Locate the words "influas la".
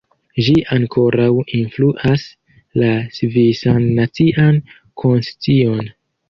1.57-2.89